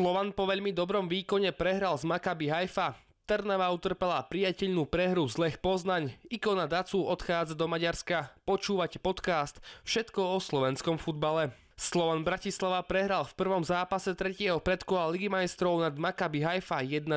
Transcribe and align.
Slovan 0.00 0.32
po 0.32 0.48
veľmi 0.48 0.72
dobrom 0.72 1.12
výkone 1.12 1.52
prehral 1.52 1.92
z 2.00 2.08
Maccabi 2.08 2.48
Haifa. 2.48 2.96
Trnava 3.28 3.68
utrpela 3.68 4.24
priateľnú 4.24 4.88
prehru 4.88 5.28
z 5.28 5.36
Lech 5.36 5.60
Poznaň. 5.60 6.16
Ikona 6.32 6.64
Dacu 6.64 7.04
odchádza 7.04 7.52
do 7.52 7.68
Maďarska. 7.68 8.32
Počúvate 8.48 8.96
podcast 8.96 9.60
Všetko 9.84 10.32
o 10.32 10.40
slovenskom 10.40 10.96
futbale. 10.96 11.52
Slovan 11.80 12.20
Bratislava 12.28 12.84
prehral 12.84 13.24
v 13.24 13.32
prvom 13.40 13.64
zápase 13.64 14.12
tretieho 14.12 14.60
predkola 14.60 15.16
Ligy 15.16 15.32
majstrov 15.32 15.80
nad 15.80 15.96
Maccabi 15.96 16.44
Haifa 16.44 16.84
1-2. 16.84 17.08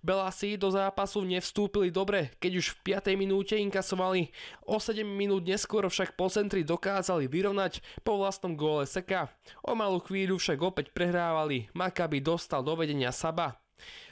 Belasi 0.00 0.56
do 0.56 0.72
zápasu 0.72 1.20
nevstúpili 1.20 1.92
dobre, 1.92 2.32
keď 2.40 2.64
už 2.64 2.66
v 2.80 2.96
5. 2.96 3.12
minúte 3.20 3.60
inkasovali. 3.60 4.32
O 4.64 4.80
7 4.80 5.04
minút 5.04 5.44
neskôr 5.44 5.84
však 5.84 6.16
po 6.16 6.32
centri 6.32 6.64
dokázali 6.64 7.28
vyrovnať 7.28 7.84
po 8.00 8.16
vlastnom 8.16 8.56
góle 8.56 8.88
Seka. 8.88 9.28
O 9.60 9.76
malú 9.76 10.00
chvíľu 10.00 10.40
však 10.40 10.56
opäť 10.64 10.86
prehrávali. 10.96 11.68
Maccabi 11.76 12.24
dostal 12.24 12.64
do 12.64 12.72
vedenia 12.80 13.12
Saba. 13.12 13.60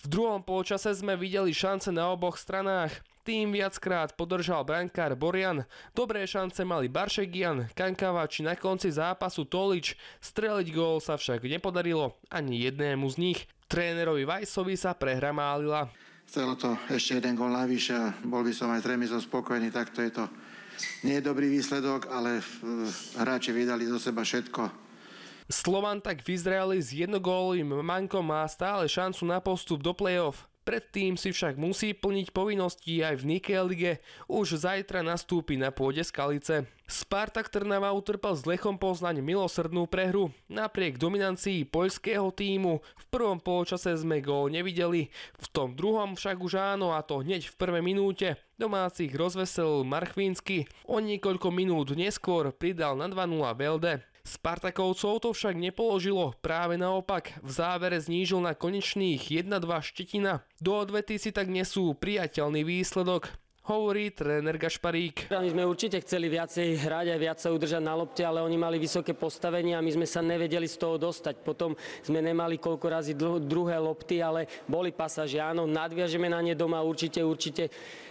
V 0.04 0.06
druhom 0.12 0.44
polčase 0.44 0.92
sme 0.92 1.16
videli 1.16 1.56
šance 1.56 1.88
na 1.88 2.12
oboch 2.12 2.36
stranách. 2.36 2.92
Tým 3.28 3.52
viackrát 3.52 4.16
podržal 4.16 4.64
brankár 4.64 5.12
Borian. 5.12 5.68
Dobré 5.92 6.24
šance 6.24 6.64
mali 6.64 6.88
Baršegian, 6.88 7.68
Kankava 7.76 8.24
či 8.24 8.40
na 8.40 8.56
konci 8.56 8.88
zápasu 8.88 9.44
Tolič. 9.44 10.00
Streliť 10.16 10.72
gól 10.72 10.96
sa 10.96 11.20
však 11.20 11.44
nepodarilo 11.44 12.16
ani 12.32 12.64
jednému 12.64 13.04
z 13.12 13.16
nich. 13.20 13.44
Trénerovi 13.68 14.24
Vajsovi 14.24 14.80
sa 14.80 14.96
prehra 14.96 15.36
málila. 15.36 15.92
Chcelo 16.24 16.56
to 16.56 16.72
ešte 16.88 17.20
jeden 17.20 17.36
gól 17.36 17.52
navyše 17.52 17.92
a 18.00 18.16
bol 18.24 18.40
by 18.40 18.52
som 18.56 18.72
aj 18.72 18.88
tremizo 18.88 19.20
spokojný, 19.20 19.68
takto 19.68 20.00
je 20.00 20.08
to 20.08 20.24
nie 21.04 21.20
je 21.20 21.28
dobrý 21.28 21.52
výsledok, 21.52 22.08
ale 22.08 22.40
hráči 23.12 23.52
vydali 23.52 23.84
zo 23.92 24.00
seba 24.00 24.24
všetko. 24.24 24.72
Slovan 25.52 26.00
tak 26.00 26.24
v 26.24 26.32
Izraeli 26.32 26.80
s 26.80 26.96
jednogólovým 26.96 27.84
mankom 27.84 28.24
má 28.24 28.48
stále 28.48 28.88
šancu 28.88 29.28
na 29.28 29.36
postup 29.36 29.84
do 29.84 29.92
play-off. 29.92 30.48
Predtým 30.68 31.16
si 31.16 31.32
však 31.32 31.56
musí 31.56 31.96
plniť 31.96 32.28
povinnosti 32.28 33.00
aj 33.00 33.24
v 33.24 33.26
Nike 33.32 33.56
lige, 33.64 34.04
už 34.28 34.68
zajtra 34.68 35.00
nastúpi 35.00 35.56
na 35.56 35.72
pôde 35.72 36.04
Skalice. 36.04 36.68
Spartak 36.84 37.48
Trnava 37.48 37.88
utrpel 37.96 38.36
s 38.36 38.44
Lechom 38.44 38.76
Poznaň 38.76 39.24
milosrdnú 39.24 39.88
prehru. 39.88 40.28
Napriek 40.52 41.00
dominancii 41.00 41.64
poľského 41.64 42.28
týmu 42.36 42.84
v 42.84 43.04
prvom 43.08 43.40
poločase 43.40 43.96
sme 43.96 44.20
gól 44.20 44.52
nevideli, 44.52 45.08
v 45.40 45.46
tom 45.48 45.72
druhom 45.72 46.20
však 46.20 46.36
už 46.36 46.60
áno 46.60 46.92
a 46.92 47.00
to 47.00 47.24
hneď 47.24 47.48
v 47.48 47.56
prvej 47.56 47.80
minúte. 47.80 48.36
Domácich 48.60 49.16
rozveselil 49.16 49.88
Marchvínsky, 49.88 50.68
o 50.84 51.00
niekoľko 51.00 51.48
minút 51.48 51.96
neskôr 51.96 52.52
pridal 52.52 52.92
na 52.92 53.08
2-0 53.08 53.40
Velde. 53.56 54.04
Spartakovcov 54.28 55.24
to 55.24 55.32
však 55.32 55.56
nepoložilo, 55.56 56.36
práve 56.44 56.76
naopak, 56.76 57.32
v 57.40 57.48
závere 57.48 57.96
znížil 57.96 58.44
na 58.44 58.52
konečných 58.52 59.24
1-2 59.24 59.48
štetina. 59.80 60.44
Do 60.60 60.76
odvety 60.76 61.16
si 61.16 61.32
tak 61.32 61.48
nesú 61.48 61.96
priateľný 61.96 62.60
výsledok 62.60 63.32
hovorí 63.68 64.08
tréner 64.10 64.56
Gašparík. 64.56 65.28
My 65.28 65.48
sme 65.52 65.68
určite 65.68 66.00
chceli 66.00 66.32
viacej 66.32 66.80
hrať 66.80 67.06
a 67.12 67.16
viac 67.20 67.38
sa 67.38 67.52
udržať 67.52 67.84
na 67.84 67.92
lopte, 67.92 68.24
ale 68.24 68.40
oni 68.40 68.56
mali 68.56 68.80
vysoké 68.80 69.12
postavenie 69.12 69.76
a 69.76 69.84
my 69.84 69.92
sme 69.92 70.06
sa 70.08 70.24
nevedeli 70.24 70.64
z 70.64 70.80
toho 70.80 70.96
dostať. 70.96 71.44
Potom 71.44 71.76
sme 72.00 72.24
nemali 72.24 72.56
koľko 72.56 72.86
razy 72.88 73.12
druhé 73.44 73.76
lopty, 73.76 74.24
ale 74.24 74.48
boli 74.64 74.90
pasaži. 74.90 75.36
Áno, 75.36 75.68
nadviažeme 75.68 76.32
na 76.32 76.40
ne 76.40 76.56
doma 76.56 76.80
určite, 76.80 77.20
určite 77.20 77.68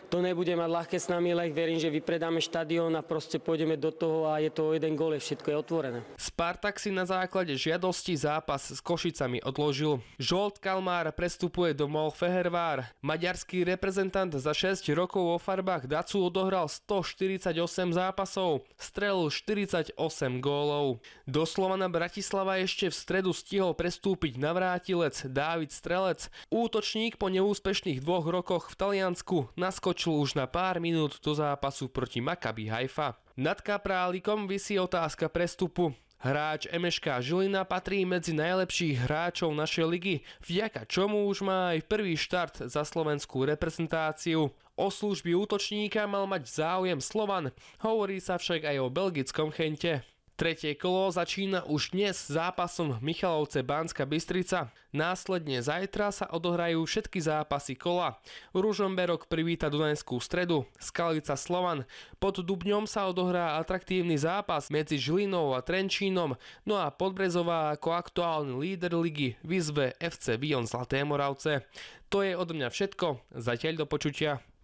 to 0.08 0.24
nebude 0.24 0.56
mať 0.56 0.72
ľahké 0.72 0.98
s 1.04 1.12
nami, 1.12 1.36
ale 1.36 1.52
verím, 1.52 1.76
že 1.84 1.92
vypredáme 1.92 2.40
štadión 2.40 2.96
a 2.96 3.04
proste 3.04 3.44
pôjdeme 3.44 3.76
do 3.76 3.92
toho 3.92 4.32
a 4.32 4.40
je 4.40 4.48
to 4.48 4.72
jeden 4.72 4.96
gól, 4.96 5.12
všetko 5.12 5.48
je 5.52 5.56
otvorené. 5.60 6.00
Spartak 6.16 6.80
si 6.80 6.96
na 6.96 7.04
základe 7.04 7.52
žiadosti 7.60 8.16
zápas 8.16 8.72
s 8.72 8.80
Košicami 8.80 9.44
odložil. 9.44 10.00
Žolt 10.16 10.64
Kalmár 10.64 11.12
prestupuje 11.12 11.76
do 11.76 11.92
Mol 11.92 12.16
Fehervár. 12.16 12.88
Maďarský 13.04 13.68
reprezentant 13.68 14.32
za 14.32 14.56
6 14.56 14.88
rokov 14.96 15.20
vo 15.28 15.38
farbách 15.48 15.88
Dacu 15.88 16.28
odohral 16.28 16.68
148 16.68 17.56
zápasov, 17.96 18.68
strelil 18.76 19.32
48 19.32 19.96
gólov. 20.44 21.00
Do 21.24 21.48
Slovana 21.48 21.88
Bratislava 21.88 22.60
ešte 22.60 22.92
v 22.92 23.00
stredu 23.00 23.32
stihol 23.32 23.72
prestúpiť 23.72 24.36
navrátilec 24.36 25.16
Dávid 25.32 25.72
Strelec. 25.72 26.28
Útočník 26.52 27.16
po 27.16 27.32
neúspešných 27.32 28.04
dvoch 28.04 28.28
rokoch 28.28 28.68
v 28.68 28.76
Taliansku 28.76 29.38
naskočil 29.56 30.20
už 30.20 30.36
na 30.36 30.52
pár 30.52 30.84
minút 30.84 31.16
do 31.24 31.32
zápasu 31.32 31.88
proti 31.88 32.20
Maccabi 32.20 32.68
Haifa. 32.68 33.16
Nad 33.40 33.64
Kaprálikom 33.64 34.52
vysí 34.52 34.76
otázka 34.76 35.32
prestupu. 35.32 35.96
Hráč 36.18 36.66
Emeška 36.74 37.22
Žilina 37.22 37.62
patrí 37.62 38.02
medzi 38.02 38.34
najlepších 38.34 39.06
hráčov 39.06 39.54
našej 39.54 39.86
ligy, 39.86 40.16
vďaka 40.42 40.90
čomu 40.90 41.30
už 41.30 41.46
má 41.46 41.78
aj 41.78 41.86
prvý 41.86 42.18
štart 42.18 42.66
za 42.74 42.82
slovenskú 42.82 43.46
reprezentáciu. 43.46 44.50
O 44.74 44.88
služby 44.90 45.38
útočníka 45.38 46.10
mal 46.10 46.26
mať 46.26 46.50
záujem 46.50 46.98
Slovan, 46.98 47.54
hovorí 47.86 48.18
sa 48.18 48.42
však 48.42 48.66
aj 48.66 48.78
o 48.82 48.90
belgickom 48.90 49.54
chente. 49.54 50.02
Tretie 50.38 50.78
kolo 50.78 51.10
začína 51.10 51.66
už 51.66 51.98
dnes 51.98 52.30
zápasom 52.30 53.02
Michalovce 53.02 53.66
Banska 53.66 54.06
Bystrica. 54.06 54.70
Následne 54.94 55.66
zajtra 55.66 56.14
sa 56.14 56.30
odohrajú 56.30 56.86
všetky 56.86 57.18
zápasy 57.18 57.74
kola. 57.74 58.22
Ružomberok 58.54 59.26
privíta 59.26 59.66
Dunajskú 59.66 60.22
stredu, 60.22 60.70
Skalica 60.78 61.34
Slovan. 61.34 61.90
Pod 62.22 62.38
Dubňom 62.46 62.86
sa 62.86 63.10
odohrá 63.10 63.58
atraktívny 63.58 64.14
zápas 64.14 64.70
medzi 64.70 65.02
Žilinou 65.02 65.58
a 65.58 65.66
Trenčínom, 65.66 66.38
no 66.70 66.76
a 66.78 66.94
Podbrezová 66.94 67.74
ako 67.74 67.98
aktuálny 67.98 68.54
líder 68.62 68.94
ligy 68.94 69.42
vyzve 69.42 69.98
FC 69.98 70.38
Vion 70.38 70.70
Zlaté 70.70 71.02
Moravce. 71.02 71.66
To 72.14 72.22
je 72.22 72.38
odo 72.38 72.54
mňa 72.54 72.70
všetko, 72.70 73.26
zatiaľ 73.42 73.82
do 73.82 73.86
počutia. 73.90 74.46